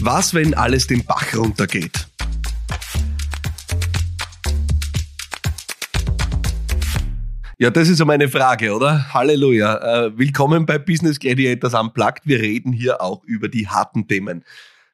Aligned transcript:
Was, 0.00 0.32
wenn 0.32 0.54
alles 0.54 0.86
den 0.86 1.04
Bach 1.04 1.34
runtergeht? 1.34 2.06
Ja, 7.58 7.70
das 7.70 7.88
ist 7.88 7.98
ja 7.98 8.04
meine 8.04 8.28
Frage, 8.28 8.72
oder? 8.72 9.12
Halleluja. 9.12 10.06
Äh, 10.06 10.16
willkommen 10.16 10.66
bei 10.66 10.78
Business 10.78 11.18
Gladiators 11.18 11.74
Unplugged. 11.74 12.20
Wir 12.26 12.38
reden 12.38 12.72
hier 12.72 13.02
auch 13.02 13.24
über 13.24 13.48
die 13.48 13.66
harten 13.66 14.06
Themen. 14.06 14.44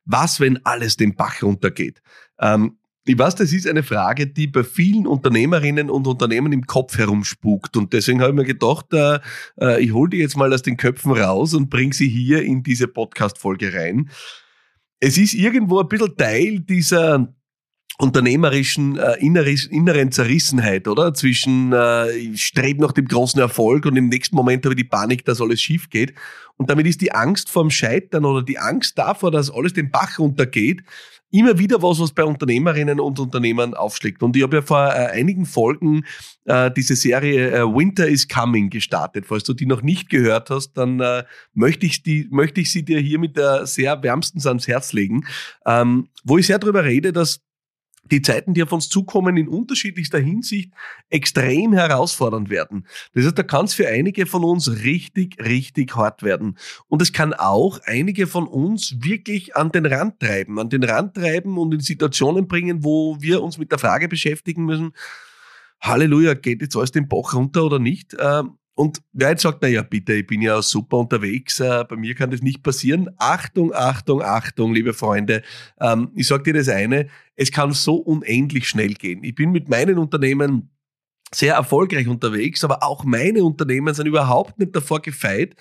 Was, 0.06 0.40
wenn 0.40 0.64
alles 0.64 0.96
den 0.96 1.14
Bach 1.14 1.42
runtergeht? 1.42 2.00
Ähm, 2.40 2.78
ich 3.04 3.18
weiß, 3.18 3.34
das 3.34 3.52
ist 3.52 3.68
eine 3.68 3.82
Frage, 3.82 4.26
die 4.26 4.46
bei 4.46 4.64
vielen 4.64 5.06
Unternehmerinnen 5.06 5.90
und 5.90 6.06
Unternehmen 6.06 6.54
im 6.54 6.66
Kopf 6.66 6.96
herumspukt. 6.96 7.76
Und 7.76 7.92
deswegen 7.92 8.22
habe 8.22 8.30
ich 8.30 8.36
mir 8.36 8.44
gedacht, 8.44 8.86
äh, 8.94 9.18
äh 9.60 9.82
ich 9.82 9.92
hole 9.92 10.08
die 10.08 10.16
jetzt 10.16 10.38
mal 10.38 10.50
aus 10.54 10.62
den 10.62 10.78
Köpfen 10.78 11.12
raus 11.12 11.52
und 11.52 11.68
bringe 11.68 11.92
sie 11.92 12.08
hier 12.08 12.42
in 12.42 12.62
diese 12.62 12.88
Podcast-Folge 12.88 13.74
rein 13.74 14.08
es 15.04 15.18
ist 15.18 15.34
irgendwo 15.34 15.80
ein 15.80 15.88
bisschen 15.88 16.16
Teil 16.16 16.60
dieser 16.60 17.28
unternehmerischen 17.98 18.98
äh, 18.98 19.16
inneren 19.20 20.10
Zerrissenheit, 20.10 20.88
oder? 20.88 21.14
Zwischen 21.14 21.72
äh, 21.72 22.10
ich 22.10 22.44
strebe 22.44 22.82
nach 22.82 22.92
dem 22.92 23.06
großen 23.06 23.40
Erfolg 23.40 23.86
und 23.86 23.96
im 23.96 24.08
nächsten 24.08 24.34
Moment 24.34 24.64
habe 24.64 24.74
ich 24.74 24.82
die 24.82 24.88
Panik, 24.88 25.24
dass 25.24 25.40
alles 25.40 25.60
schief 25.60 25.90
geht. 25.90 26.12
Und 26.56 26.70
damit 26.70 26.86
ist 26.86 27.00
die 27.00 27.12
Angst 27.12 27.50
vorm 27.50 27.70
Scheitern 27.70 28.24
oder 28.24 28.42
die 28.42 28.58
Angst 28.58 28.98
davor, 28.98 29.30
dass 29.30 29.50
alles 29.50 29.72
den 29.72 29.90
Bach 29.90 30.18
runtergeht, 30.18 30.82
immer 31.30 31.58
wieder 31.58 31.82
was, 31.82 31.98
was 31.98 32.12
bei 32.12 32.24
Unternehmerinnen 32.24 33.00
und 33.00 33.18
Unternehmern 33.18 33.74
aufschlägt. 33.74 34.22
Und 34.22 34.36
ich 34.36 34.42
habe 34.42 34.56
ja 34.56 34.62
vor 34.62 34.86
äh, 34.86 35.10
einigen 35.12 35.46
Folgen 35.46 36.04
äh, 36.44 36.70
diese 36.70 36.94
Serie 36.94 37.50
äh, 37.50 37.62
Winter 37.62 38.06
is 38.06 38.28
Coming 38.28 38.70
gestartet. 38.70 39.26
Falls 39.26 39.42
du 39.42 39.52
die 39.52 39.66
noch 39.66 39.82
nicht 39.82 40.10
gehört 40.10 40.50
hast, 40.50 40.74
dann 40.74 41.00
äh, 41.00 41.24
möchte, 41.52 41.86
ich 41.86 42.02
die, 42.04 42.28
möchte 42.30 42.60
ich 42.60 42.70
sie 42.70 42.84
dir 42.84 43.00
hier 43.00 43.18
mit 43.18 43.36
der 43.36 43.66
sehr 43.66 44.00
wärmstens 44.02 44.46
ans 44.46 44.68
Herz 44.68 44.92
legen, 44.92 45.26
ähm, 45.66 46.08
wo 46.22 46.38
ich 46.38 46.46
sehr 46.46 46.60
darüber 46.60 46.84
rede, 46.84 47.12
dass 47.12 47.40
die 48.10 48.22
Zeiten, 48.22 48.54
die 48.54 48.62
auf 48.62 48.72
uns 48.72 48.88
zukommen, 48.88 49.36
in 49.36 49.48
unterschiedlichster 49.48 50.18
Hinsicht 50.18 50.72
extrem 51.10 51.72
herausfordernd 51.72 52.50
werden. 52.50 52.86
Das 53.14 53.24
heißt, 53.24 53.38
da 53.38 53.42
kann 53.42 53.64
es 53.64 53.74
für 53.74 53.88
einige 53.88 54.26
von 54.26 54.44
uns 54.44 54.82
richtig, 54.82 55.42
richtig 55.42 55.96
hart 55.96 56.22
werden. 56.22 56.58
Und 56.88 57.02
es 57.02 57.12
kann 57.12 57.32
auch 57.32 57.80
einige 57.84 58.26
von 58.26 58.46
uns 58.46 58.96
wirklich 59.00 59.56
an 59.56 59.72
den 59.72 59.86
Rand 59.86 60.20
treiben, 60.20 60.58
an 60.58 60.68
den 60.68 60.84
Rand 60.84 61.14
treiben 61.14 61.58
und 61.58 61.72
in 61.72 61.80
Situationen 61.80 62.46
bringen, 62.46 62.84
wo 62.84 63.16
wir 63.20 63.42
uns 63.42 63.58
mit 63.58 63.70
der 63.70 63.78
Frage 63.78 64.08
beschäftigen 64.08 64.64
müssen, 64.64 64.92
Halleluja, 65.80 66.34
geht 66.34 66.62
jetzt 66.62 66.76
alles 66.76 66.92
den 66.92 67.08
Bach 67.08 67.34
runter 67.34 67.64
oder 67.64 67.78
nicht? 67.78 68.16
Ähm, 68.18 68.58
und 68.74 69.02
wer 69.12 69.30
jetzt 69.30 69.42
sagt, 69.42 69.58
na 69.62 69.68
ja, 69.68 69.82
bitte, 69.82 70.14
ich 70.14 70.26
bin 70.26 70.42
ja 70.42 70.60
super 70.60 70.98
unterwegs, 70.98 71.60
äh, 71.60 71.84
bei 71.88 71.96
mir 71.96 72.14
kann 72.14 72.30
das 72.30 72.42
nicht 72.42 72.62
passieren. 72.62 73.08
Achtung, 73.18 73.72
Achtung, 73.72 74.20
Achtung, 74.20 74.74
liebe 74.74 74.92
Freunde. 74.92 75.42
Ähm, 75.80 76.10
ich 76.16 76.26
sage 76.26 76.42
dir 76.44 76.54
das 76.54 76.68
eine, 76.68 77.08
es 77.36 77.52
kann 77.52 77.72
so 77.72 77.96
unendlich 77.96 78.68
schnell 78.68 78.94
gehen. 78.94 79.22
Ich 79.22 79.34
bin 79.36 79.52
mit 79.52 79.68
meinen 79.68 79.98
Unternehmen 79.98 80.70
sehr 81.32 81.54
erfolgreich 81.54 82.08
unterwegs, 82.08 82.64
aber 82.64 82.82
auch 82.82 83.04
meine 83.04 83.44
Unternehmen 83.44 83.94
sind 83.94 84.06
überhaupt 84.06 84.58
nicht 84.58 84.74
davor 84.74 85.00
gefeit, 85.00 85.54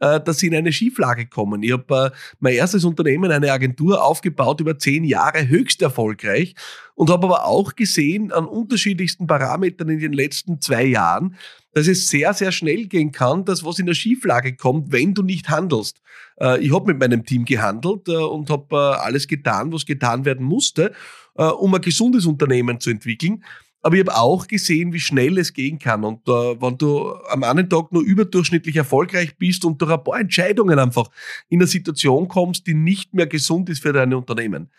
äh, 0.00 0.18
dass 0.18 0.38
sie 0.38 0.46
in 0.46 0.54
eine 0.54 0.72
Schieflage 0.72 1.26
kommen. 1.26 1.62
Ich 1.62 1.72
habe 1.72 2.12
äh, 2.12 2.18
mein 2.38 2.54
erstes 2.54 2.84
Unternehmen, 2.84 3.30
eine 3.30 3.52
Agentur, 3.52 4.02
aufgebaut 4.02 4.60
über 4.60 4.78
zehn 4.78 5.04
Jahre, 5.04 5.46
höchst 5.46 5.82
erfolgreich 5.82 6.54
und 6.94 7.10
habe 7.10 7.26
aber 7.26 7.44
auch 7.44 7.76
gesehen 7.76 8.32
an 8.32 8.46
unterschiedlichsten 8.46 9.26
Parametern 9.26 9.90
in 9.90 9.98
den 9.98 10.14
letzten 10.14 10.58
zwei 10.58 10.84
Jahren, 10.84 11.36
dass 11.74 11.86
es 11.86 12.08
sehr, 12.08 12.32
sehr 12.32 12.50
schnell 12.50 12.86
gehen 12.86 13.12
kann, 13.12 13.44
dass 13.44 13.62
was 13.62 13.78
in 13.78 13.84
der 13.84 13.94
Schieflage 13.94 14.56
kommt, 14.56 14.90
wenn 14.90 15.12
du 15.12 15.22
nicht 15.22 15.50
handelst. 15.50 16.00
Äh, 16.40 16.60
ich 16.60 16.74
habe 16.74 16.86
mit 16.86 16.98
meinem 16.98 17.26
Team 17.26 17.44
gehandelt 17.44 18.08
und 18.08 18.48
habe 18.48 19.00
alles 19.02 19.28
getan, 19.28 19.70
was 19.70 19.84
getan 19.84 20.24
werden 20.24 20.46
musste, 20.46 20.92
um 21.34 21.74
ein 21.74 21.80
gesundes 21.80 22.26
Unternehmen 22.26 22.80
zu 22.80 22.90
entwickeln. 22.90 23.44
Aber 23.82 23.94
ich 23.94 24.00
habe 24.00 24.16
auch 24.16 24.46
gesehen, 24.46 24.92
wie 24.92 25.00
schnell 25.00 25.38
es 25.38 25.52
gehen 25.52 25.78
kann. 25.78 26.04
Und 26.04 26.28
äh, 26.28 26.60
wenn 26.60 26.76
du 26.76 27.14
am 27.30 27.42
einen 27.44 27.68
Tag 27.68 27.92
nur 27.92 28.02
überdurchschnittlich 28.02 28.76
erfolgreich 28.76 29.36
bist 29.38 29.64
und 29.64 29.80
durch 29.80 29.90
ein 29.90 30.04
paar 30.04 30.20
Entscheidungen 30.20 30.78
einfach 30.78 31.10
in 31.48 31.60
eine 31.60 31.66
Situation 31.66 32.28
kommst, 32.28 32.66
die 32.66 32.74
nicht 32.74 33.14
mehr 33.14 33.26
gesund 33.26 33.68
ist 33.70 33.82
für 33.82 33.92
dein 33.92 34.12
Unternehmen. 34.12 34.70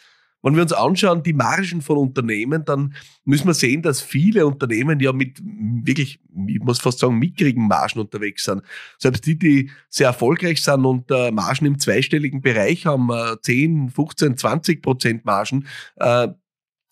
Wenn 0.44 0.56
wir 0.56 0.64
uns 0.64 0.74
anschauen, 0.74 1.24
die 1.24 1.34
Margen 1.34 1.82
von 1.82 1.98
Unternehmen, 1.98 2.66
dann 2.66 2.96
müssen 3.26 3.48
wir 3.48 3.54
sehen, 3.54 3.82
dass 3.82 4.02
viele 4.02 4.48
Unternehmen 4.48 5.00
ja 5.00 5.14
mit 5.14 5.40
wirklich, 5.44 6.20
ich 6.48 6.60
muss 6.60 6.80
fast 6.80 7.00
sagen, 7.00 7.20
mickrigen 7.20 7.68
Margen 7.68 8.00
unterwegs 8.00 8.46
sind. 8.46 8.64
Selbst 8.98 9.26
die, 9.26 9.38
die 9.38 9.70
sehr 9.90 10.08
erfolgreich 10.08 10.64
sind 10.64 10.86
und 10.86 11.12
äh, 11.12 11.32
Margen 11.32 11.66
im 11.66 11.80
zweistelligen 11.80 12.42
Bereich 12.42 12.86
haben, 12.86 13.10
äh, 13.12 13.40
10, 13.40 13.90
15, 13.90 14.38
20 14.38 14.82
Prozent 14.82 15.26
Margen, 15.26 15.68
äh, 15.98 16.30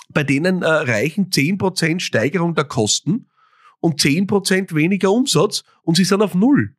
bei 0.10 0.24
denen 0.24 0.64
äh, 0.64 0.68
reichen 0.68 1.30
10% 1.30 2.00
Steigerung 2.00 2.56
der 2.56 2.66
Kosten 2.66 3.28
und 3.80 4.02
10% 4.02 4.74
weniger 4.76 5.12
Umsatz 5.12 5.64
und 5.84 5.96
sie 5.96 6.04
sind 6.04 6.22
auf 6.22 6.36
Null. 6.36 6.76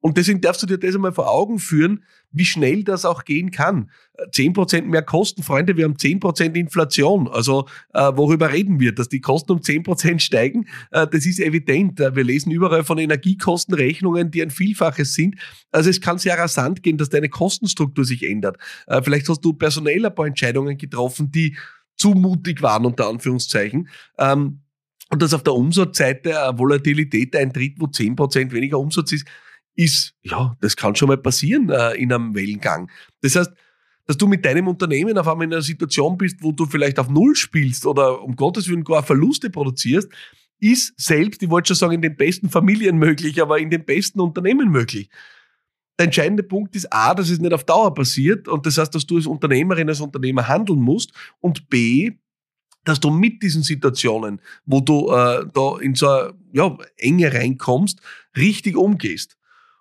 Und 0.00 0.16
deswegen 0.16 0.40
darfst 0.40 0.62
du 0.62 0.66
dir 0.66 0.78
das 0.78 0.94
einmal 0.94 1.12
vor 1.12 1.28
Augen 1.28 1.58
führen, 1.58 2.04
wie 2.30 2.44
schnell 2.44 2.84
das 2.84 3.04
auch 3.04 3.24
gehen 3.24 3.50
kann. 3.50 3.90
10% 4.32 4.82
mehr 4.82 5.02
Kosten, 5.02 5.42
Freunde, 5.42 5.76
wir 5.76 5.84
haben 5.84 5.94
10% 5.94 6.54
Inflation. 6.54 7.26
Also 7.26 7.66
äh, 7.94 8.12
worüber 8.14 8.52
reden 8.52 8.78
wir? 8.78 8.94
Dass 8.94 9.08
die 9.08 9.20
Kosten 9.20 9.52
um 9.52 9.58
10% 9.58 10.20
steigen, 10.20 10.66
äh, 10.92 11.06
das 11.08 11.26
ist 11.26 11.40
evident. 11.40 11.98
Wir 11.98 12.24
lesen 12.24 12.52
überall 12.52 12.84
von 12.84 12.98
Energiekostenrechnungen, 12.98 14.30
die 14.30 14.42
ein 14.42 14.50
Vielfaches 14.50 15.14
sind. 15.14 15.36
Also 15.72 15.90
es 15.90 16.00
kann 16.00 16.18
sehr 16.18 16.38
rasant 16.38 16.82
gehen, 16.82 16.98
dass 16.98 17.08
deine 17.08 17.28
Kostenstruktur 17.28 18.04
sich 18.04 18.22
ändert. 18.22 18.56
Äh, 18.86 19.02
vielleicht 19.02 19.28
hast 19.28 19.44
du 19.44 19.52
personell 19.54 20.06
ein 20.06 20.14
paar 20.14 20.26
Entscheidungen 20.26 20.76
getroffen, 20.76 21.32
die 21.32 21.56
zu 21.98 22.10
mutig 22.10 22.62
waren, 22.62 22.86
unter 22.86 23.08
Anführungszeichen. 23.08 23.88
Ähm, 24.18 24.60
und 25.10 25.22
dass 25.22 25.34
auf 25.34 25.42
der 25.42 25.54
Umsatzseite 25.54 26.42
eine 26.42 26.58
Volatilität 26.58 27.34
eintritt, 27.34 27.74
wo 27.78 27.86
zehn 27.86 28.14
Prozent 28.14 28.52
weniger 28.52 28.78
Umsatz 28.78 29.12
ist, 29.12 29.26
ist, 29.74 30.14
ja, 30.22 30.56
das 30.60 30.76
kann 30.76 30.96
schon 30.96 31.08
mal 31.08 31.18
passieren 31.18 31.70
äh, 31.70 31.94
in 31.94 32.12
einem 32.12 32.34
Wellengang. 32.34 32.90
Das 33.22 33.36
heißt, 33.36 33.50
dass 34.06 34.16
du 34.16 34.26
mit 34.26 34.44
deinem 34.44 34.68
Unternehmen 34.68 35.16
auf 35.18 35.28
einmal 35.28 35.46
in 35.46 35.52
einer 35.52 35.62
Situation 35.62 36.16
bist, 36.16 36.42
wo 36.42 36.52
du 36.52 36.66
vielleicht 36.66 36.98
auf 36.98 37.10
Null 37.10 37.36
spielst 37.36 37.86
oder 37.86 38.22
um 38.22 38.36
Gottes 38.36 38.68
Willen 38.68 38.84
gar 38.84 39.02
Verluste 39.02 39.50
produzierst, 39.50 40.08
ist 40.60 40.94
selbst, 40.98 41.42
ich 41.42 41.50
wollte 41.50 41.68
schon 41.68 41.76
sagen, 41.76 41.92
in 41.94 42.02
den 42.02 42.16
besten 42.16 42.48
Familien 42.48 42.98
möglich, 42.98 43.40
aber 43.40 43.58
in 43.58 43.70
den 43.70 43.84
besten 43.84 44.20
Unternehmen 44.20 44.70
möglich 44.70 45.10
der 45.98 46.06
entscheidende 46.06 46.42
Punkt 46.42 46.76
ist 46.76 46.92
A, 46.92 47.14
dass 47.14 47.28
es 47.28 47.40
nicht 47.40 47.52
auf 47.52 47.64
Dauer 47.64 47.92
passiert 47.92 48.46
und 48.46 48.64
das 48.66 48.78
heißt, 48.78 48.94
dass 48.94 49.06
du 49.06 49.16
als 49.16 49.26
Unternehmerin, 49.26 49.88
als 49.88 50.00
Unternehmer 50.00 50.46
handeln 50.46 50.80
musst 50.80 51.12
und 51.40 51.68
B, 51.68 52.12
dass 52.84 53.00
du 53.00 53.10
mit 53.10 53.42
diesen 53.42 53.62
Situationen, 53.62 54.40
wo 54.64 54.80
du 54.80 55.10
äh, 55.10 55.44
da 55.52 55.78
in 55.80 55.94
so 55.94 56.08
eine 56.08 56.34
ja, 56.52 56.76
Enge 56.96 57.32
reinkommst, 57.32 58.00
richtig 58.36 58.76
umgehst. 58.76 59.36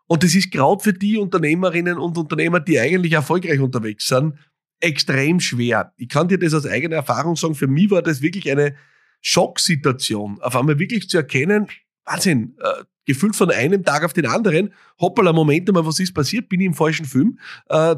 Und 0.08 0.24
das 0.24 0.36
ist 0.36 0.52
gerade 0.52 0.84
für 0.84 0.94
die 0.94 1.18
Unternehmerinnen 1.18 1.98
und 1.98 2.18
Unternehmer, 2.18 2.60
die 2.60 2.80
eigentlich 2.80 3.14
erfolgreich 3.14 3.60
unterwegs 3.60 4.08
sind, 4.08 4.34
extrem 4.80 5.40
schwer. 5.40 5.94
Ich 5.98 6.10
kann 6.10 6.28
dir 6.28 6.40
das 6.40 6.54
aus 6.54 6.66
eigener 6.66 6.98
Erfahrung 6.98 7.36
sagen, 7.36 7.56
für 7.56 7.68
mich 7.68 7.92
war 7.92 8.02
das 8.02 8.22
wirklich 8.22 8.50
eine 8.52 8.76
Schocksituation, 9.22 10.42
auf 10.42 10.56
einmal 10.56 10.80
wirklich 10.80 11.10
zu 11.10 11.18
erkennen, 11.18 11.68
Wahnsinn, 12.06 12.56
äh, 12.60 12.84
gefühlt 13.08 13.36
von 13.36 13.50
einem 13.50 13.84
Tag 13.84 14.04
auf 14.04 14.14
den 14.14 14.28
anderen, 14.28 14.74
hoppala, 15.00 15.34
Moment 15.34 15.72
mal, 15.72 15.86
was 15.86 16.00
ist 16.00 16.14
passiert? 16.14 16.50
Bin 16.50 16.60
ich 16.60 16.68
im 16.68 16.74
falschen 16.74 17.06
Film? 17.06 17.40
Äh, 17.70 17.96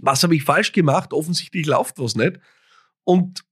was 0.00 0.22
habe 0.22 0.34
ich 0.34 0.42
falsch 0.42 0.72
gemacht? 0.72 1.12
Offensichtlich 1.12 1.66
läuft 1.66 1.98
was 1.98 2.16
nicht. 2.16 2.40
Und, 3.04 3.44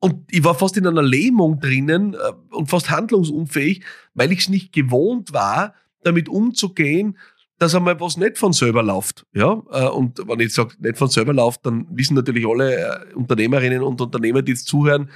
und 0.00 0.24
ich 0.30 0.42
war 0.42 0.54
fast 0.54 0.76
in 0.76 0.86
einer 0.86 1.02
Lähmung 1.02 1.60
drinnen 1.60 2.14
äh, 2.14 2.54
und 2.54 2.70
fast 2.70 2.90
handlungsunfähig, 2.90 3.84
weil 4.14 4.32
ich 4.32 4.40
es 4.40 4.48
nicht 4.48 4.72
gewohnt 4.72 5.32
war, 5.32 5.74
damit 6.02 6.28
umzugehen, 6.28 7.18
dass 7.58 7.74
einmal 7.74 8.00
was 8.00 8.16
nicht 8.16 8.38
von 8.38 8.54
selber 8.54 8.82
läuft. 8.82 9.26
Ja? 9.34 9.62
Äh, 9.70 9.88
und 9.88 10.26
wenn 10.26 10.40
ich 10.40 10.54
sage, 10.54 10.74
nicht 10.78 10.96
von 10.96 11.08
selber 11.08 11.34
läuft, 11.34 11.66
dann 11.66 11.86
wissen 11.90 12.14
natürlich 12.14 12.46
alle 12.46 12.76
äh, 12.76 13.14
Unternehmerinnen 13.14 13.82
und 13.82 14.00
Unternehmer, 14.00 14.40
die 14.40 14.52
jetzt 14.52 14.66
zuhören, 14.66 15.10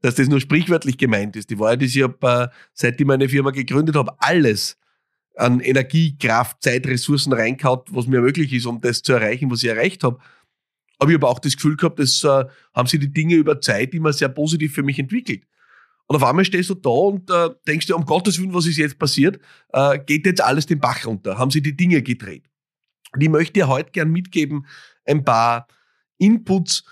dass 0.00 0.14
das 0.14 0.28
nur 0.28 0.40
sprichwörtlich 0.40 0.98
gemeint 0.98 1.36
ist. 1.36 1.50
Die 1.50 1.58
Wahrheit 1.58 1.82
ist, 1.82 1.96
ich 1.96 2.02
habe, 2.02 2.50
äh, 2.52 2.54
seit 2.72 3.00
ich 3.00 3.06
meine 3.06 3.28
Firma 3.28 3.50
gegründet 3.50 3.96
habe, 3.96 4.12
alles 4.18 4.76
an 5.36 5.60
Energie, 5.60 6.16
Kraft, 6.18 6.62
Zeit, 6.62 6.86
Ressourcen 6.86 7.32
reingehauen, 7.32 7.80
was 7.90 8.06
mir 8.06 8.20
möglich 8.20 8.52
ist, 8.52 8.66
um 8.66 8.80
das 8.80 9.02
zu 9.02 9.12
erreichen, 9.12 9.50
was 9.50 9.62
ich 9.62 9.68
erreicht 9.68 10.02
habe. 10.04 10.18
Aber 10.98 11.10
ich 11.10 11.16
habe 11.16 11.28
auch 11.28 11.38
das 11.38 11.54
Gefühl 11.54 11.76
gehabt, 11.76 11.98
dass 11.98 12.24
äh, 12.24 12.44
haben 12.74 12.88
sich 12.88 13.00
die 13.00 13.12
Dinge 13.12 13.34
über 13.34 13.60
Zeit 13.60 13.94
immer 13.94 14.12
sehr 14.12 14.28
positiv 14.28 14.74
für 14.74 14.82
mich 14.82 14.98
entwickelt. 14.98 15.44
Und 16.06 16.16
auf 16.16 16.24
einmal 16.24 16.44
stehst 16.44 16.70
du 16.70 16.74
da 16.74 16.90
und 16.90 17.30
äh, 17.30 17.50
denkst 17.66 17.86
dir, 17.86 17.94
um 17.94 18.04
Gottes 18.04 18.40
Willen, 18.40 18.54
was 18.54 18.66
ist 18.66 18.78
jetzt 18.78 18.98
passiert? 18.98 19.38
Äh, 19.72 19.98
geht 19.98 20.26
jetzt 20.26 20.40
alles 20.40 20.66
den 20.66 20.80
Bach 20.80 21.04
runter? 21.04 21.38
Haben 21.38 21.50
sie 21.50 21.62
die 21.62 21.76
Dinge 21.76 22.02
gedreht? 22.02 22.44
Und 23.12 23.22
ich 23.22 23.28
möchte 23.28 23.52
dir 23.52 23.68
heute 23.68 23.90
gern 23.90 24.10
mitgeben, 24.10 24.66
ein 25.04 25.24
paar 25.24 25.68
Inputs, 26.16 26.84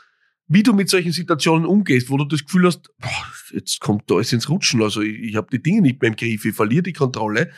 wie 0.48 0.62
du 0.62 0.72
mit 0.72 0.88
solchen 0.88 1.12
Situationen 1.12 1.66
umgehst, 1.66 2.10
wo 2.10 2.16
du 2.16 2.24
das 2.24 2.44
Gefühl 2.44 2.66
hast, 2.66 2.90
boah, 2.98 3.26
jetzt 3.52 3.80
kommt 3.80 4.10
da 4.10 4.16
alles 4.16 4.32
ins 4.32 4.48
Rutschen, 4.48 4.82
also 4.82 5.00
ich, 5.00 5.18
ich 5.18 5.36
habe 5.36 5.48
die 5.50 5.62
Dinge 5.62 5.82
nicht 5.82 6.00
mehr 6.00 6.10
im 6.10 6.16
Griff, 6.16 6.44
ich 6.44 6.54
verliere 6.54 6.84
die 6.84 6.92
Kontrolle 6.92 7.50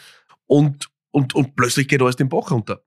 und, 0.46 0.88
und, 1.10 1.34
und 1.34 1.56
plötzlich 1.56 1.88
geht 1.88 2.02
alles 2.02 2.16
den 2.16 2.28
Bach 2.28 2.50
runter. 2.50 2.82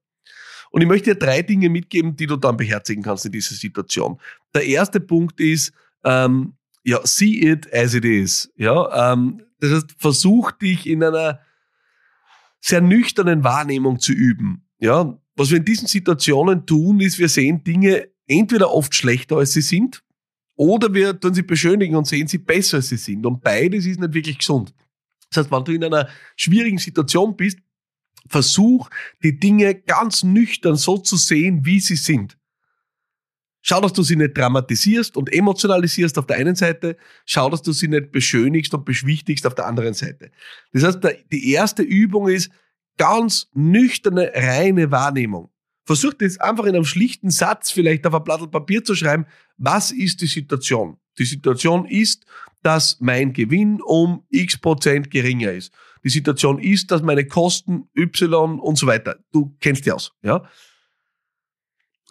Und 0.71 0.81
ich 0.81 0.87
möchte 0.87 1.13
dir 1.13 1.19
drei 1.19 1.41
Dinge 1.41 1.69
mitgeben, 1.69 2.15
die 2.15 2.27
du 2.27 2.37
dann 2.37 2.57
beherzigen 2.57 3.03
kannst 3.03 3.25
in 3.25 3.33
dieser 3.33 3.55
Situation. 3.55 4.19
Der 4.55 4.65
erste 4.65 5.01
Punkt 5.01 5.39
ist, 5.39 5.73
ähm, 6.03 6.53
ja, 6.83 6.99
see 7.03 7.51
it 7.51 7.71
as 7.73 7.93
it 7.93 8.05
is. 8.05 8.51
Ja, 8.55 9.13
ähm, 9.13 9.43
das 9.59 9.71
heißt, 9.71 9.95
versuch 9.97 10.51
dich 10.53 10.87
in 10.87 11.03
einer 11.03 11.41
sehr 12.61 12.81
nüchternen 12.81 13.43
Wahrnehmung 13.43 13.99
zu 13.99 14.13
üben. 14.13 14.65
Ja, 14.79 15.17
was 15.35 15.51
wir 15.51 15.57
in 15.57 15.65
diesen 15.65 15.87
Situationen 15.87 16.65
tun, 16.65 16.99
ist, 17.01 17.19
wir 17.19 17.29
sehen 17.29 17.63
Dinge 17.63 18.07
entweder 18.31 18.71
oft 18.71 18.95
schlechter, 18.95 19.37
als 19.37 19.53
sie 19.53 19.61
sind, 19.61 20.03
oder 20.55 20.93
wir 20.93 21.19
tun 21.19 21.33
sie 21.33 21.41
beschönigen 21.41 21.95
und 21.95 22.07
sehen 22.07 22.27
sie 22.27 22.37
besser, 22.37 22.77
als 22.77 22.89
sie 22.89 22.97
sind. 22.97 23.25
Und 23.25 23.41
beides 23.41 23.85
ist 23.85 23.99
nicht 23.99 24.13
wirklich 24.13 24.37
gesund. 24.37 24.73
Das 25.29 25.43
heißt, 25.43 25.51
wenn 25.51 25.63
du 25.63 25.71
in 25.71 25.83
einer 25.83 26.07
schwierigen 26.35 26.77
Situation 26.77 27.35
bist, 27.35 27.59
versuch 28.27 28.89
die 29.23 29.39
Dinge 29.39 29.75
ganz 29.75 30.23
nüchtern 30.23 30.75
so 30.75 30.97
zu 30.97 31.17
sehen, 31.17 31.65
wie 31.65 31.79
sie 31.79 31.95
sind. 31.95 32.37
Schau, 33.63 33.79
dass 33.79 33.93
du 33.93 34.01
sie 34.01 34.15
nicht 34.15 34.35
dramatisierst 34.35 35.15
und 35.15 35.31
emotionalisierst 35.31 36.17
auf 36.17 36.25
der 36.25 36.37
einen 36.37 36.55
Seite. 36.55 36.97
Schau, 37.25 37.49
dass 37.49 37.61
du 37.61 37.71
sie 37.71 37.87
nicht 37.87 38.11
beschönigst 38.11 38.73
und 38.73 38.85
beschwichtigst 38.85 39.45
auf 39.45 39.55
der 39.55 39.67
anderen 39.67 39.93
Seite. 39.93 40.31
Das 40.73 40.83
heißt, 40.83 40.99
die 41.31 41.51
erste 41.51 41.83
Übung 41.83 42.27
ist 42.27 42.51
ganz 42.97 43.49
nüchterne, 43.53 44.31
reine 44.33 44.91
Wahrnehmung. 44.91 45.51
Versuch 45.91 46.13
das 46.13 46.39
einfach 46.39 46.63
in 46.63 46.75
einem 46.75 46.85
schlichten 46.85 47.29
Satz 47.29 47.69
vielleicht 47.69 48.07
auf 48.07 48.13
ein 48.13 48.23
Blatt 48.23 48.49
Papier 48.49 48.81
zu 48.81 48.95
schreiben. 48.95 49.25
Was 49.57 49.91
ist 49.91 50.21
die 50.21 50.27
Situation? 50.27 50.97
Die 51.19 51.25
Situation 51.25 51.85
ist, 51.85 52.25
dass 52.63 53.01
mein 53.01 53.33
Gewinn 53.33 53.81
um 53.81 54.23
x 54.29 54.57
Prozent 54.57 55.11
geringer 55.11 55.51
ist. 55.51 55.73
Die 56.05 56.09
Situation 56.09 56.59
ist, 56.59 56.91
dass 56.91 57.01
meine 57.01 57.25
Kosten 57.25 57.89
y 57.93 58.57
und 58.61 58.77
so 58.77 58.87
weiter. 58.87 59.19
Du 59.33 59.53
kennst 59.59 59.85
die 59.85 59.91
aus, 59.91 60.13
ja? 60.21 60.47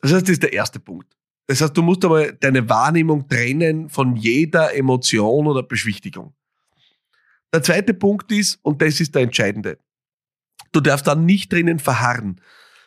Das 0.02 0.12
heißt, 0.12 0.24
das 0.24 0.32
ist 0.32 0.42
der 0.42 0.52
erste 0.52 0.78
Punkt. 0.78 1.16
Das 1.46 1.62
heißt, 1.62 1.74
du 1.74 1.80
musst 1.80 2.04
aber 2.04 2.32
deine 2.32 2.68
Wahrnehmung 2.68 3.28
trennen 3.28 3.88
von 3.88 4.14
jeder 4.14 4.74
Emotion 4.74 5.46
oder 5.46 5.62
Beschwichtigung. 5.62 6.34
Der 7.50 7.62
zweite 7.62 7.94
Punkt 7.94 8.30
ist, 8.30 8.58
und 8.60 8.82
das 8.82 9.00
ist 9.00 9.14
der 9.14 9.22
entscheidende, 9.22 9.78
du 10.70 10.80
darfst 10.80 11.06
dann 11.06 11.24
nicht 11.24 11.50
drinnen 11.50 11.78
verharren, 11.78 12.42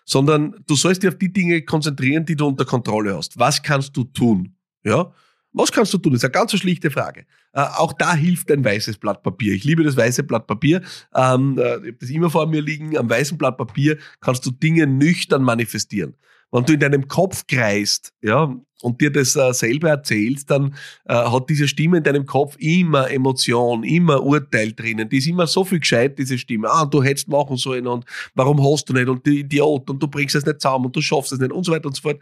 sondern 0.05 0.55
du 0.67 0.75
sollst 0.75 1.03
dich 1.03 1.09
auf 1.09 1.17
die 1.17 1.31
Dinge 1.31 1.61
konzentrieren, 1.63 2.25
die 2.25 2.35
du 2.35 2.47
unter 2.47 2.65
Kontrolle 2.65 3.15
hast. 3.15 3.37
Was 3.37 3.61
kannst 3.61 3.95
du 3.95 4.03
tun? 4.03 4.55
Ja? 4.83 5.13
Was 5.53 5.71
kannst 5.71 5.93
du 5.93 5.99
tun? 5.99 6.13
Das 6.13 6.21
ist 6.21 6.25
eine 6.25 6.31
ganz 6.31 6.51
schlichte 6.51 6.89
Frage. 6.89 7.25
Äh, 7.53 7.61
auch 7.61 7.93
da 7.93 8.15
hilft 8.15 8.51
ein 8.51 8.65
weißes 8.65 8.97
Blatt 8.97 9.21
Papier. 9.21 9.53
Ich 9.53 9.63
liebe 9.63 9.83
das 9.83 9.95
weiße 9.95 10.23
Blatt 10.23 10.47
Papier. 10.47 10.81
Ähm, 11.13 11.57
äh, 11.59 11.61
ich 11.61 11.73
habe 11.73 11.93
das 11.99 12.09
immer 12.09 12.29
vor 12.29 12.47
mir 12.47 12.61
liegen. 12.61 12.97
Am 12.97 13.09
weißen 13.09 13.37
Blatt 13.37 13.57
Papier 13.57 13.97
kannst 14.19 14.45
du 14.45 14.51
Dinge 14.51 14.87
nüchtern 14.87 15.43
manifestieren 15.43 16.15
wenn 16.53 16.65
du 16.65 16.73
in 16.73 16.79
deinem 16.79 17.07
Kopf 17.07 17.47
kreist, 17.47 18.13
ja, 18.21 18.55
und 18.83 19.01
dir 19.01 19.11
das 19.11 19.35
äh, 19.35 19.53
selber 19.53 19.89
erzählst, 19.89 20.51
dann 20.51 20.75
äh, 21.05 21.13
hat 21.15 21.49
diese 21.49 21.67
Stimme 21.67 21.97
in 21.97 22.03
deinem 22.03 22.25
Kopf 22.25 22.55
immer 22.59 23.09
Emotion, 23.09 23.83
immer 23.83 24.21
Urteil 24.21 24.73
drinnen. 24.73 25.09
Die 25.09 25.17
ist 25.17 25.27
immer 25.27 25.47
so 25.47 25.63
viel 25.63 25.79
gescheit, 25.79 26.19
diese 26.19 26.37
Stimme. 26.37 26.69
Ah, 26.69 26.85
du 26.85 27.01
hättest 27.01 27.27
machen 27.27 27.57
sollen 27.57 27.87
und 27.87 28.05
warum 28.35 28.63
hast 28.63 28.87
du 28.87 28.93
nicht 28.93 29.07
und 29.07 29.25
die 29.25 29.39
Idiot 29.39 29.89
und 29.89 30.03
du 30.03 30.07
bringst 30.07 30.35
es 30.35 30.45
nicht 30.45 30.61
zusammen 30.61 30.85
und 30.85 30.95
du 30.95 31.01
schaffst 31.01 31.31
es 31.31 31.39
nicht 31.39 31.51
und 31.51 31.65
so 31.65 31.71
weiter 31.71 31.87
und 31.87 31.95
so 31.95 32.01
fort. 32.01 32.19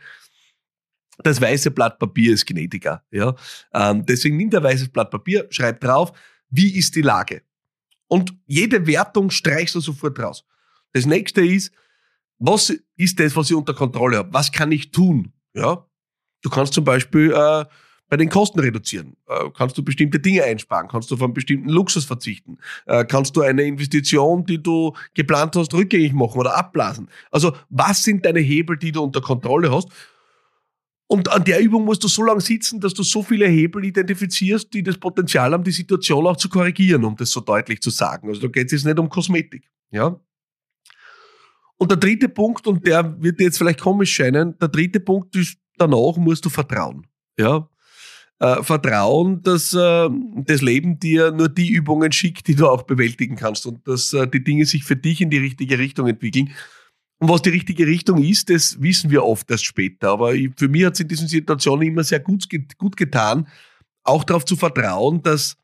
Das 1.23 1.41
weiße 1.41 1.71
Blatt 1.71 1.99
Papier 1.99 2.33
ist 2.33 2.45
gnädiger. 2.45 3.03
Ja? 3.11 3.35
Ähm, 3.73 4.05
deswegen 4.05 4.37
nimm 4.37 4.49
ein 4.53 4.63
weißes 4.63 4.89
Blatt 4.89 5.11
Papier, 5.11 5.47
schreib 5.49 5.81
drauf, 5.81 6.13
wie 6.49 6.77
ist 6.77 6.95
die 6.95 7.01
Lage? 7.01 7.41
Und 8.07 8.33
jede 8.45 8.87
Wertung 8.87 9.29
streichst 9.29 9.75
du 9.75 9.81
sofort 9.81 10.19
raus. 10.19 10.45
Das 10.93 11.05
nächste 11.05 11.45
ist, 11.45 11.73
was 12.41 12.73
ist 12.97 13.19
das, 13.19 13.35
was 13.35 13.49
ich 13.49 13.55
unter 13.55 13.73
Kontrolle 13.73 14.17
habe? 14.17 14.33
Was 14.33 14.51
kann 14.51 14.71
ich 14.71 14.91
tun? 14.91 15.31
Ja, 15.53 15.85
du 16.41 16.49
kannst 16.49 16.73
zum 16.73 16.83
Beispiel 16.83 17.31
äh, 17.31 17.65
bei 18.09 18.17
den 18.17 18.29
Kosten 18.29 18.59
reduzieren. 18.59 19.15
Äh, 19.27 19.49
kannst 19.55 19.77
du 19.77 19.83
bestimmte 19.83 20.19
Dinge 20.19 20.43
einsparen? 20.43 20.87
Kannst 20.87 21.11
du 21.11 21.17
von 21.17 21.33
bestimmten 21.33 21.69
Luxus 21.69 22.03
verzichten? 22.03 22.57
Äh, 22.87 23.05
kannst 23.05 23.35
du 23.37 23.41
eine 23.41 23.63
Investition, 23.63 24.43
die 24.45 24.61
du 24.61 24.93
geplant 25.13 25.55
hast, 25.55 25.73
rückgängig 25.73 26.13
machen 26.13 26.39
oder 26.39 26.57
abblasen? 26.57 27.09
Also, 27.29 27.55
was 27.69 28.03
sind 28.03 28.25
deine 28.25 28.39
Hebel, 28.39 28.77
die 28.77 28.91
du 28.91 29.03
unter 29.03 29.21
Kontrolle 29.21 29.71
hast? 29.71 29.89
Und 31.07 31.29
an 31.29 31.43
der 31.43 31.59
Übung 31.59 31.85
musst 31.85 32.03
du 32.03 32.07
so 32.07 32.23
lange 32.23 32.41
sitzen, 32.41 32.79
dass 32.79 32.93
du 32.93 33.03
so 33.03 33.21
viele 33.21 33.45
Hebel 33.45 33.85
identifizierst, 33.85 34.73
die 34.73 34.81
das 34.81 34.97
Potenzial 34.97 35.51
haben, 35.51 35.63
die 35.63 35.71
Situation 35.71 36.25
auch 36.25 36.37
zu 36.37 36.49
korrigieren, 36.49 37.03
um 37.03 37.15
das 37.17 37.29
so 37.29 37.41
deutlich 37.41 37.81
zu 37.81 37.89
sagen. 37.91 38.29
Also 38.29 38.41
da 38.41 38.47
geht 38.47 38.67
es 38.67 38.71
jetzt 38.71 38.85
nicht 38.85 38.97
um 38.97 39.09
Kosmetik. 39.09 39.69
Ja? 39.91 40.19
Und 41.81 41.89
der 41.89 41.97
dritte 41.97 42.29
Punkt, 42.29 42.67
und 42.67 42.85
der 42.85 43.19
wird 43.23 43.39
dir 43.39 43.45
jetzt 43.45 43.57
vielleicht 43.57 43.81
komisch 43.81 44.13
scheinen, 44.13 44.55
der 44.59 44.67
dritte 44.67 44.99
Punkt 44.99 45.35
ist, 45.35 45.57
danach 45.77 46.15
musst 46.15 46.45
du 46.45 46.49
vertrauen. 46.51 47.07
Ja? 47.39 47.67
Äh, 48.37 48.61
vertrauen, 48.61 49.41
dass 49.41 49.73
äh, 49.73 50.07
das 50.45 50.61
Leben 50.61 50.99
dir 50.99 51.31
nur 51.31 51.49
die 51.49 51.71
Übungen 51.71 52.11
schickt, 52.11 52.47
die 52.47 52.53
du 52.53 52.67
auch 52.67 52.83
bewältigen 52.83 53.35
kannst 53.35 53.65
und 53.65 53.87
dass 53.87 54.13
äh, 54.13 54.27
die 54.27 54.43
Dinge 54.43 54.67
sich 54.67 54.83
für 54.83 54.95
dich 54.95 55.21
in 55.21 55.31
die 55.31 55.39
richtige 55.39 55.79
Richtung 55.79 56.07
entwickeln. 56.07 56.51
Und 57.17 57.29
was 57.29 57.41
die 57.41 57.49
richtige 57.49 57.87
Richtung 57.87 58.21
ist, 58.21 58.51
das 58.51 58.79
wissen 58.79 59.09
wir 59.09 59.25
oft 59.25 59.49
erst 59.49 59.65
später. 59.65 60.11
Aber 60.11 60.35
ich, 60.35 60.51
für 60.55 60.67
mich 60.67 60.85
hat 60.85 60.93
es 60.93 60.99
in 60.99 61.07
diesen 61.07 61.27
Situationen 61.27 61.87
immer 61.87 62.03
sehr 62.03 62.19
gut, 62.19 62.47
gut 62.77 62.95
getan, 62.95 63.47
auch 64.03 64.23
darauf 64.23 64.45
zu 64.45 64.55
vertrauen, 64.55 65.23
dass 65.23 65.57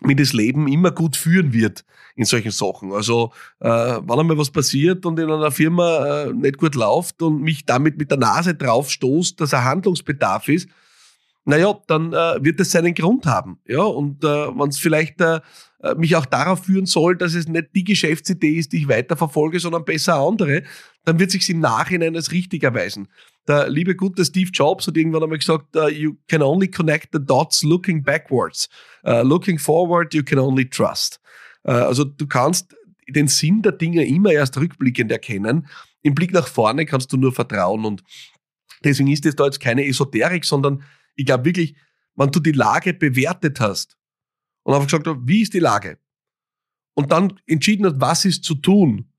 mir 0.00 0.16
das 0.16 0.32
Leben 0.32 0.68
immer 0.68 0.90
gut 0.90 1.16
führen 1.16 1.52
wird 1.52 1.84
in 2.16 2.24
solchen 2.24 2.50
Sachen. 2.50 2.92
Also 2.92 3.32
äh, 3.60 3.68
wenn 3.68 4.18
einmal 4.18 4.38
was 4.38 4.50
passiert 4.50 5.04
und 5.06 5.18
in 5.18 5.30
einer 5.30 5.50
Firma 5.50 6.24
äh, 6.24 6.32
nicht 6.32 6.58
gut 6.58 6.74
läuft 6.74 7.22
und 7.22 7.42
mich 7.42 7.64
damit 7.64 7.98
mit 7.98 8.10
der 8.10 8.18
Nase 8.18 8.54
drauf 8.54 8.90
stoßt, 8.90 9.40
dass 9.40 9.54
ein 9.54 9.64
Handlungsbedarf 9.64 10.48
ist, 10.48 10.68
naja, 11.44 11.78
dann 11.86 12.12
äh, 12.12 12.42
wird 12.42 12.60
es 12.60 12.70
seinen 12.70 12.94
Grund 12.94 13.26
haben. 13.26 13.58
Ja, 13.66 13.82
und 13.82 14.24
äh, 14.24 14.26
wenn 14.26 14.68
es 14.68 14.78
vielleicht 14.78 15.20
äh, 15.20 15.40
mich 15.96 16.16
auch 16.16 16.24
darauf 16.24 16.64
führen 16.64 16.86
soll, 16.86 17.16
dass 17.16 17.34
es 17.34 17.46
nicht 17.46 17.68
die 17.74 17.84
Geschäftsidee 17.84 18.56
ist, 18.58 18.72
die 18.72 18.78
ich 18.78 18.88
weiterverfolge, 18.88 19.60
sondern 19.60 19.84
besser 19.84 20.14
andere, 20.14 20.62
dann 21.04 21.18
wird 21.18 21.30
sich 21.30 21.48
im 21.50 21.60
Nachhinein 21.60 22.16
als 22.16 22.32
richtig 22.32 22.62
erweisen. 22.62 23.08
Der 23.46 23.68
liebe 23.68 23.94
gute 23.94 24.24
Steve 24.24 24.50
Jobs 24.52 24.86
hat 24.86 24.96
irgendwann 24.96 25.22
einmal 25.22 25.38
gesagt, 25.38 25.76
uh, 25.76 25.88
you 25.88 26.16
can 26.28 26.42
only 26.42 26.68
connect 26.68 27.10
the 27.12 27.18
dots 27.18 27.62
looking 27.62 28.02
backwards. 28.02 28.68
Uh, 29.06 29.22
looking 29.22 29.58
forward, 29.58 30.14
you 30.14 30.22
can 30.22 30.38
only 30.38 30.68
trust. 30.68 31.20
Uh, 31.66 31.72
also 31.72 32.04
du 32.04 32.26
kannst 32.26 32.74
den 33.08 33.28
Sinn 33.28 33.60
der 33.60 33.72
Dinge 33.72 34.06
immer 34.06 34.32
erst 34.32 34.56
rückblickend 34.56 35.10
erkennen. 35.10 35.66
Im 36.02 36.14
Blick 36.14 36.32
nach 36.32 36.46
vorne 36.46 36.86
kannst 36.86 37.12
du 37.12 37.16
nur 37.16 37.32
vertrauen 37.32 37.84
und 37.84 38.02
deswegen 38.82 39.10
ist 39.10 39.24
das 39.24 39.36
da 39.36 39.44
jetzt 39.44 39.60
keine 39.60 39.86
Esoterik, 39.86 40.44
sondern 40.44 40.82
ich 41.14 41.26
glaube 41.26 41.44
wirklich, 41.44 41.76
wenn 42.16 42.30
du 42.30 42.40
die 42.40 42.52
Lage 42.52 42.94
bewertet 42.94 43.60
hast 43.60 43.96
und 44.62 44.74
einfach 44.74 44.86
gesagt 44.86 45.06
hast, 45.06 45.18
wie 45.24 45.42
ist 45.42 45.54
die 45.54 45.60
Lage? 45.60 45.98
Und 46.94 47.12
dann 47.12 47.40
entschieden 47.46 47.86
hast, 47.86 48.00
was 48.00 48.24
ist 48.24 48.44
zu 48.44 48.54
tun, 48.54 49.10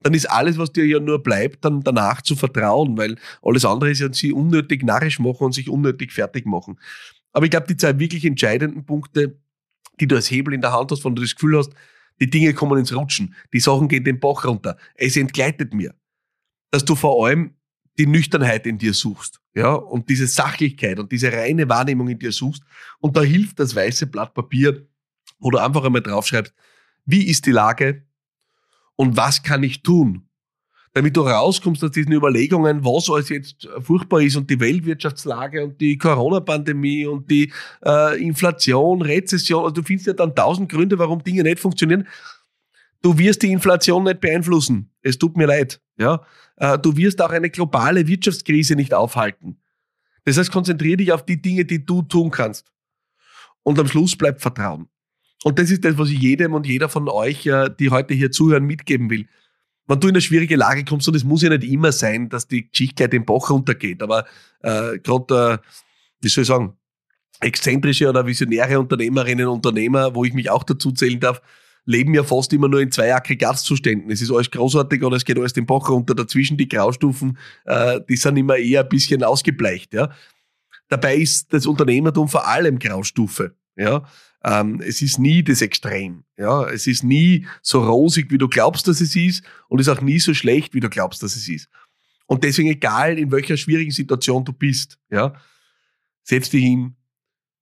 dann 0.00 0.14
ist 0.14 0.30
alles, 0.30 0.58
was 0.58 0.72
dir 0.72 0.86
ja 0.86 1.00
nur 1.00 1.22
bleibt, 1.22 1.64
dann 1.64 1.82
danach 1.82 2.22
zu 2.22 2.36
vertrauen, 2.36 2.96
weil 2.96 3.16
alles 3.42 3.64
andere 3.64 3.90
ist 3.90 4.00
ja 4.00 4.12
sie 4.12 4.32
unnötig 4.32 4.84
narrisch 4.84 5.18
machen 5.18 5.44
und 5.44 5.52
sich 5.52 5.68
unnötig 5.68 6.12
fertig 6.12 6.46
machen. 6.46 6.78
Aber 7.32 7.44
ich 7.44 7.50
glaube, 7.50 7.66
die 7.66 7.76
zwei 7.76 7.98
wirklich 7.98 8.24
entscheidenden 8.24 8.84
Punkte, 8.84 9.38
die 10.00 10.06
du 10.06 10.16
als 10.16 10.30
Hebel 10.30 10.54
in 10.54 10.60
der 10.60 10.72
Hand 10.72 10.92
hast, 10.92 11.04
wenn 11.04 11.14
du 11.14 11.22
das 11.22 11.34
Gefühl 11.34 11.58
hast, 11.58 11.72
die 12.20 12.30
Dinge 12.30 12.54
kommen 12.54 12.78
ins 12.78 12.94
Rutschen, 12.94 13.34
die 13.52 13.60
Sachen 13.60 13.88
gehen 13.88 14.04
den 14.04 14.20
Bach 14.20 14.44
runter, 14.44 14.76
es 14.94 15.16
entgleitet 15.16 15.74
mir, 15.74 15.94
dass 16.70 16.84
du 16.84 16.94
vor 16.94 17.26
allem 17.26 17.54
die 17.98 18.06
Nüchternheit 18.06 18.66
in 18.66 18.78
dir 18.78 18.94
suchst, 18.94 19.40
ja, 19.54 19.72
und 19.72 20.08
diese 20.08 20.28
Sachlichkeit 20.28 21.00
und 21.00 21.10
diese 21.10 21.32
reine 21.32 21.68
Wahrnehmung 21.68 22.08
in 22.08 22.18
dir 22.18 22.30
suchst. 22.30 22.62
Und 23.00 23.16
da 23.16 23.22
hilft 23.22 23.58
das 23.58 23.74
weiße 23.74 24.06
Blatt 24.06 24.34
Papier, 24.34 24.86
wo 25.40 25.50
du 25.50 25.58
einfach 25.58 25.84
einmal 25.84 26.02
draufschreibst, 26.02 26.54
wie 27.06 27.24
ist 27.24 27.46
die 27.46 27.50
Lage 27.50 28.04
und 28.98 29.16
was 29.16 29.42
kann 29.42 29.62
ich 29.62 29.82
tun? 29.82 30.24
Damit 30.92 31.16
du 31.16 31.20
rauskommst 31.20 31.84
aus 31.84 31.92
diesen 31.92 32.12
Überlegungen, 32.12 32.84
was 32.84 33.08
alles 33.08 33.28
jetzt 33.28 33.68
furchtbar 33.80 34.22
ist 34.22 34.36
und 34.36 34.50
die 34.50 34.58
Weltwirtschaftslage 34.58 35.62
und 35.62 35.80
die 35.80 35.96
Corona-Pandemie 35.96 37.06
und 37.06 37.30
die 37.30 37.52
äh, 37.84 38.20
Inflation, 38.20 39.00
Rezession. 39.02 39.62
Also 39.62 39.74
du 39.74 39.82
findest 39.84 40.08
ja 40.08 40.14
dann 40.14 40.34
tausend 40.34 40.68
Gründe, 40.68 40.98
warum 40.98 41.22
Dinge 41.22 41.44
nicht 41.44 41.60
funktionieren. 41.60 42.08
Du 43.00 43.16
wirst 43.16 43.42
die 43.42 43.52
Inflation 43.52 44.02
nicht 44.02 44.20
beeinflussen. 44.20 44.90
Es 45.00 45.16
tut 45.16 45.36
mir 45.36 45.46
leid. 45.46 45.80
Ja, 45.96 46.24
äh, 46.56 46.76
du 46.76 46.96
wirst 46.96 47.22
auch 47.22 47.30
eine 47.30 47.50
globale 47.50 48.08
Wirtschaftskrise 48.08 48.74
nicht 48.74 48.92
aufhalten. 48.92 49.60
Das 50.24 50.38
heißt, 50.38 50.50
konzentriere 50.50 50.96
dich 50.96 51.12
auf 51.12 51.24
die 51.24 51.40
Dinge, 51.40 51.64
die 51.64 51.86
du 51.86 52.02
tun 52.02 52.32
kannst. 52.32 52.72
Und 53.62 53.78
am 53.78 53.86
Schluss 53.86 54.16
bleibt 54.16 54.40
Vertrauen. 54.40 54.88
Und 55.44 55.58
das 55.58 55.70
ist 55.70 55.84
das, 55.84 55.96
was 55.98 56.10
ich 56.10 56.18
jedem 56.18 56.54
und 56.54 56.66
jeder 56.66 56.88
von 56.88 57.08
euch, 57.08 57.46
äh, 57.46 57.70
die 57.78 57.90
heute 57.90 58.14
hier 58.14 58.30
zuhören, 58.30 58.64
mitgeben 58.64 59.08
will. 59.10 59.26
Wenn 59.86 60.00
du 60.00 60.08
in 60.08 60.14
eine 60.14 60.20
schwierige 60.20 60.56
Lage 60.56 60.84
kommst, 60.84 61.08
und 61.08 61.14
es 61.14 61.24
muss 61.24 61.42
ja 61.42 61.48
nicht 61.48 61.64
immer 61.64 61.92
sein, 61.92 62.28
dass 62.28 62.46
die 62.46 62.68
Geschichte 62.70 63.08
den 63.08 63.24
Bach 63.24 63.48
runtergeht, 63.50 64.02
aber 64.02 64.26
äh, 64.62 64.98
gerade, 64.98 65.62
äh, 65.62 65.68
wie 66.20 66.28
soll 66.28 66.42
ich 66.42 66.48
sagen, 66.48 66.76
exzentrische 67.40 68.08
oder 68.08 68.26
visionäre 68.26 68.78
Unternehmerinnen 68.78 69.46
und 69.46 69.66
Unternehmer, 69.66 70.14
wo 70.14 70.24
ich 70.24 70.34
mich 70.34 70.50
auch 70.50 70.64
dazu 70.64 70.92
zählen 70.92 71.20
darf, 71.20 71.40
leben 71.84 72.12
ja 72.12 72.22
fast 72.22 72.52
immer 72.52 72.68
nur 72.68 72.80
in 72.80 72.92
zwei 72.92 73.14
Aggregatzuständen. 73.14 74.10
Es 74.10 74.20
ist 74.20 74.30
alles 74.30 74.50
großartig 74.50 75.02
oder 75.02 75.16
es 75.16 75.24
geht 75.24 75.38
alles 75.38 75.54
den 75.54 75.64
Bach 75.64 75.88
runter. 75.88 76.14
Dazwischen 76.14 76.58
die 76.58 76.68
Graustufen, 76.68 77.38
äh, 77.64 78.00
die 78.06 78.16
sind 78.16 78.36
immer 78.36 78.56
eher 78.56 78.82
ein 78.82 78.88
bisschen 78.88 79.22
ausgebleicht. 79.22 79.94
Ja. 79.94 80.10
Dabei 80.88 81.16
ist 81.16 81.52
das 81.52 81.66
Unternehmertum 81.66 82.28
vor 82.28 82.46
allem 82.46 82.78
Graustufe. 82.78 83.54
Ja. 83.78 84.04
Ähm, 84.44 84.80
es 84.84 85.00
ist 85.02 85.18
nie 85.18 85.42
das 85.42 85.62
Extrem. 85.62 86.24
Ja. 86.36 86.68
Es 86.68 86.86
ist 86.86 87.04
nie 87.04 87.46
so 87.62 87.82
rosig, 87.82 88.30
wie 88.30 88.38
du 88.38 88.48
glaubst, 88.48 88.88
dass 88.88 89.00
es 89.00 89.16
ist 89.16 89.44
und 89.68 89.80
ist 89.80 89.88
auch 89.88 90.00
nie 90.00 90.18
so 90.18 90.34
schlecht, 90.34 90.74
wie 90.74 90.80
du 90.80 90.90
glaubst, 90.90 91.22
dass 91.22 91.36
es 91.36 91.48
ist. 91.48 91.68
Und 92.26 92.44
deswegen, 92.44 92.68
egal 92.68 93.18
in 93.18 93.30
welcher 93.32 93.56
schwierigen 93.56 93.90
Situation 93.90 94.44
du 94.44 94.52
bist, 94.52 94.98
ja, 95.10 95.34
setz 96.22 96.50
dich 96.50 96.62
hin, 96.62 96.96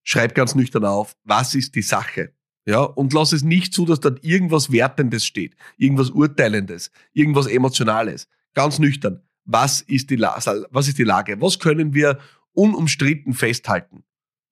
schreib 0.03 0.35
ganz 0.35 0.55
nüchtern 0.55 0.85
auf, 0.85 1.17
was 1.23 1.55
ist 1.55 1.75
die 1.77 1.83
Sache? 1.83 2.33
Ja, 2.65 2.81
und 2.81 3.13
lass 3.13 3.33
es 3.33 3.45
nicht 3.45 3.73
zu, 3.73 3.87
dass 3.87 4.01
dort 4.01 4.25
irgendwas 4.25 4.73
Wertendes 4.73 5.25
steht, 5.25 5.55
irgendwas 5.77 6.11
Urteilendes, 6.11 6.91
irgendwas 7.13 7.47
Emotionales. 7.47 8.29
Ganz 8.55 8.81
nüchtern. 8.81 9.23
Was 9.45 9.83
ist 9.83 10.11
die, 10.11 10.17
La 10.17 10.37
was 10.71 10.89
ist 10.89 10.99
die 10.99 11.05
Lage? 11.05 11.41
Was 11.41 11.61
können 11.61 11.95
wir 11.95 12.19
unumstritten 12.53 13.35
festhalten? 13.35 14.03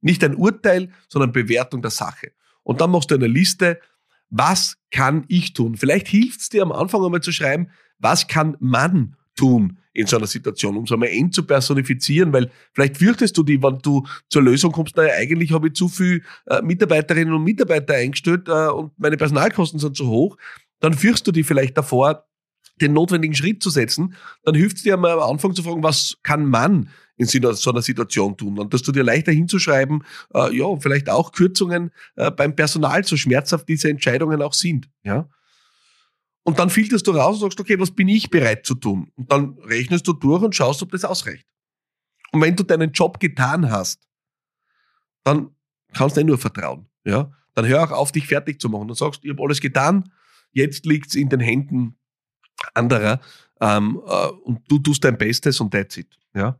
Nicht 0.04 0.22
ein 0.22 0.34
Urteil, 0.34 0.90
sondern 1.08 1.32
Bewertung 1.32 1.80
der 1.80 1.90
Sache. 1.90 2.32
Und 2.62 2.82
dann 2.82 2.90
machst 2.90 3.10
du 3.10 3.14
eine 3.14 3.26
Liste, 3.26 3.80
was 4.28 4.76
kann 4.90 5.24
ich 5.28 5.54
tun? 5.54 5.76
Vielleicht 5.76 6.08
hilft 6.08 6.42
es 6.42 6.48
dir 6.50 6.62
am 6.62 6.72
Anfang 6.72 7.02
einmal 7.02 7.22
zu 7.22 7.32
schreiben, 7.32 7.68
was 7.98 8.26
kann 8.28 8.56
man 8.60 9.16
tun 9.34 9.78
in 9.94 10.06
so 10.06 10.18
einer 10.18 10.26
Situation, 10.26 10.76
um 10.76 10.84
es 10.84 10.92
einmal 10.92 11.08
eng 11.08 11.32
zu 11.32 11.44
personifizieren, 11.44 12.32
weil 12.34 12.50
vielleicht 12.72 12.98
fürchtest 12.98 13.36
du 13.38 13.42
die, 13.44 13.62
wenn 13.62 13.78
du 13.78 14.06
zur 14.28 14.42
Lösung 14.42 14.72
kommst, 14.72 14.96
naja, 14.96 15.14
eigentlich 15.14 15.52
habe 15.52 15.68
ich 15.68 15.74
zu 15.74 15.88
viel 15.88 16.22
äh, 16.46 16.60
Mitarbeiterinnen 16.60 17.32
und 17.32 17.44
Mitarbeiter 17.44 17.94
eingestellt 17.94 18.48
äh, 18.48 18.68
und 18.68 18.92
meine 18.98 19.16
Personalkosten 19.16 19.78
sind 19.78 19.96
zu 19.96 20.08
hoch, 20.08 20.36
dann 20.80 20.92
fürchtest 20.92 21.28
du 21.28 21.32
die 21.32 21.44
vielleicht 21.44 21.78
davor, 21.78 22.26
den 22.80 22.92
notwendigen 22.92 23.34
Schritt 23.34 23.62
zu 23.62 23.70
setzen, 23.70 24.14
dann 24.42 24.54
hilft 24.54 24.76
es 24.76 24.82
dir 24.82 24.94
einmal 24.94 25.12
am 25.12 25.30
Anfang 25.30 25.54
zu 25.54 25.62
fragen, 25.62 25.82
was 25.82 26.16
kann 26.22 26.46
man 26.46 26.90
in 27.16 27.26
so 27.26 27.70
einer 27.70 27.82
Situation 27.82 28.36
tun? 28.36 28.58
Und 28.58 28.74
dass 28.74 28.82
du 28.82 28.90
dir 28.90 29.04
leichter 29.04 29.32
hinzuschreiben, 29.32 30.02
äh, 30.34 30.56
ja, 30.56 30.76
vielleicht 30.80 31.08
auch 31.08 31.32
Kürzungen 31.32 31.92
äh, 32.16 32.30
beim 32.30 32.56
Personal, 32.56 33.04
so 33.04 33.16
schmerzhaft 33.16 33.68
diese 33.68 33.88
Entscheidungen 33.88 34.42
auch 34.42 34.54
sind. 34.54 34.90
Ja? 35.04 35.28
Und 36.42 36.58
dann 36.58 36.70
filterst 36.70 37.06
du 37.06 37.12
raus 37.12 37.36
und 37.36 37.42
sagst, 37.42 37.60
okay, 37.60 37.78
was 37.78 37.92
bin 37.92 38.08
ich 38.08 38.30
bereit 38.30 38.66
zu 38.66 38.74
tun? 38.74 39.10
Und 39.14 39.30
dann 39.30 39.56
rechnest 39.64 40.06
du 40.08 40.12
durch 40.12 40.42
und 40.42 40.54
schaust, 40.54 40.82
ob 40.82 40.90
das 40.90 41.04
ausreicht. 41.04 41.46
Und 42.32 42.40
wenn 42.40 42.56
du 42.56 42.64
deinen 42.64 42.90
Job 42.90 43.20
getan 43.20 43.70
hast, 43.70 44.08
dann 45.22 45.54
kannst 45.92 46.16
du 46.16 46.20
dir 46.20 46.26
nur 46.26 46.38
vertrauen. 46.38 46.88
Ja? 47.04 47.30
Dann 47.54 47.66
hör 47.66 47.84
auch 47.84 47.92
auf, 47.92 48.10
dich 48.10 48.26
fertig 48.26 48.60
zu 48.60 48.68
machen. 48.68 48.88
Dann 48.88 48.96
sagst, 48.96 49.24
ich 49.24 49.30
habe 49.30 49.42
alles 49.42 49.60
getan, 49.60 50.10
jetzt 50.50 50.84
liegt's 50.84 51.14
in 51.14 51.28
den 51.28 51.40
Händen 51.40 51.96
anderer 52.74 53.20
ähm, 53.60 54.00
äh, 54.06 54.26
und 54.44 54.60
du 54.68 54.78
tust 54.78 55.04
dein 55.04 55.18
Bestes 55.18 55.60
und 55.60 55.72
that's 55.72 55.96
it. 55.96 56.08
Ja? 56.34 56.58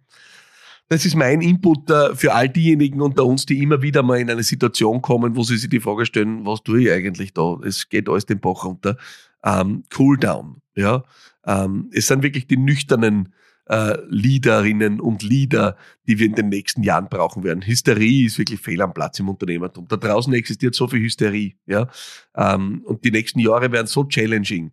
Das 0.89 1.05
ist 1.05 1.15
mein 1.15 1.41
Input 1.41 1.91
äh, 1.91 2.15
für 2.15 2.35
all 2.35 2.49
diejenigen 2.49 3.01
unter 3.01 3.25
uns, 3.25 3.47
die 3.47 3.63
immer 3.63 3.83
wieder 3.83 4.03
mal 4.03 4.19
in 4.19 4.31
eine 4.31 4.43
Situation 4.43 5.01
kommen, 5.01 5.35
wo 5.37 5.43
sie 5.43 5.57
sich 5.57 5.71
die 5.71 5.81
Frage 5.81 6.07
stellen, 6.07 6.45
was 6.45 6.63
tue 6.63 6.83
ich 6.83 6.91
eigentlich 6.91 7.33
da? 7.33 7.59
Es 7.65 7.89
geht 7.89 8.09
alles 8.09 8.27
den 8.27 8.41
Bach 8.41 8.65
runter 8.65 8.97
ähm, 9.45 9.85
Cooldown. 9.95 10.61
Ja? 10.75 11.05
Ähm, 11.47 11.91
es 11.93 12.07
sind 12.07 12.23
wirklich 12.23 12.47
die 12.47 12.57
nüchternen 12.57 13.33
äh, 13.67 13.97
Leaderinnen 14.09 15.01
und 15.01 15.23
Leader, 15.23 15.77
die 16.07 16.19
wir 16.19 16.27
in 16.27 16.35
den 16.35 16.49
nächsten 16.49 16.83
Jahren 16.83 17.09
brauchen 17.09 17.45
werden. 17.45 17.67
Hysterie 17.67 18.27
ist 18.27 18.39
wirklich 18.39 18.61
fehl 18.61 18.83
am 18.83 18.93
Platz 18.93 19.19
im 19.21 19.29
Unternehmertum. 19.29 19.87
Da 19.89 19.97
draußen 19.97 20.33
existiert 20.35 20.75
so 20.75 20.87
viel 20.87 21.01
Hysterie. 21.01 21.55
Ja? 21.67 21.89
Ähm, 22.37 22.83
und 22.85 23.05
die 23.05 23.11
nächsten 23.11 23.39
Jahre 23.39 23.73
werden 23.73 23.87
so 23.87 24.05
challenging, 24.05 24.73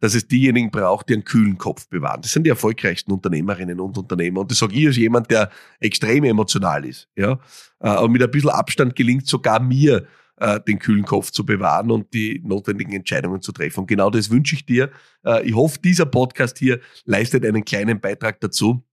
dass 0.00 0.14
es 0.14 0.28
diejenigen 0.28 0.70
braucht, 0.70 1.08
die 1.08 1.14
einen 1.14 1.24
kühlen 1.24 1.58
Kopf 1.58 1.88
bewahren. 1.88 2.22
Das 2.22 2.32
sind 2.32 2.44
die 2.44 2.50
erfolgreichsten 2.50 3.12
Unternehmerinnen 3.12 3.80
und 3.80 3.98
Unternehmer. 3.98 4.40
Und 4.40 4.50
das 4.50 4.58
sage 4.58 4.74
ich 4.74 4.86
als 4.86 4.96
jemand, 4.96 5.30
der 5.30 5.50
extrem 5.80 6.24
emotional 6.24 6.84
ist. 6.84 7.08
Ja? 7.16 7.32
Äh, 7.80 7.88
aber 7.88 8.08
mit 8.08 8.22
ein 8.22 8.30
bisschen 8.30 8.50
Abstand 8.50 8.94
gelingt 8.94 9.26
sogar 9.26 9.60
mir, 9.60 10.06
äh, 10.36 10.60
den 10.60 10.78
kühlen 10.78 11.04
Kopf 11.04 11.30
zu 11.30 11.44
bewahren 11.44 11.90
und 11.90 12.12
die 12.14 12.40
notwendigen 12.44 12.92
Entscheidungen 12.92 13.42
zu 13.42 13.52
treffen. 13.52 13.80
Und 13.80 13.86
genau 13.86 14.10
das 14.10 14.30
wünsche 14.30 14.54
ich 14.54 14.64
dir. 14.64 14.90
Äh, 15.24 15.48
ich 15.48 15.54
hoffe, 15.54 15.78
dieser 15.80 16.06
Podcast 16.06 16.58
hier 16.58 16.80
leistet 17.04 17.44
einen 17.44 17.64
kleinen 17.64 18.00
Beitrag 18.00 18.40
dazu. 18.40 18.84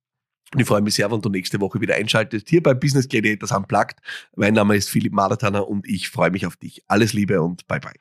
Und 0.53 0.62
ich 0.62 0.67
freue 0.67 0.81
mich 0.81 0.95
sehr, 0.95 1.12
wenn 1.12 1.21
du 1.21 1.29
nächste 1.29 1.59
Woche 1.59 1.81
wieder 1.81 1.95
einschaltest. 1.95 2.50
Hier 2.50 2.63
bei 2.63 2.74
Business 2.74 3.07
Gladiators 3.07 3.51
Unplugged. 3.51 3.97
Mein 4.35 4.53
Name 4.53 4.75
ist 4.75 4.89
Philipp 4.89 5.13
Madatana 5.13 5.59
und 5.59 5.88
ich 5.88 6.09
freue 6.09 6.31
mich 6.31 6.45
auf 6.45 6.55
dich. 6.55 6.83
Alles 6.88 7.13
Liebe 7.13 7.41
und 7.41 7.67
bye 7.67 7.79
bye. 7.79 7.93